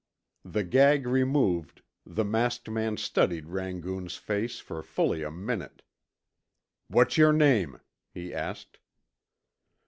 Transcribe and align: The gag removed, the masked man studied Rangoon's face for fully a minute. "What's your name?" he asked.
The 0.43 0.63
gag 0.63 1.05
removed, 1.05 1.83
the 2.07 2.25
masked 2.25 2.67
man 2.67 2.97
studied 2.97 3.45
Rangoon's 3.49 4.15
face 4.15 4.59
for 4.59 4.81
fully 4.81 5.21
a 5.21 5.29
minute. 5.29 5.83
"What's 6.87 7.17
your 7.17 7.33
name?" 7.33 7.79
he 8.11 8.33
asked. 8.33 8.79